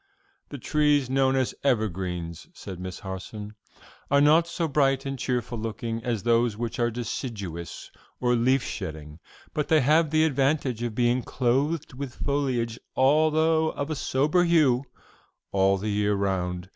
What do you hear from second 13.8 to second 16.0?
a sober hue, all the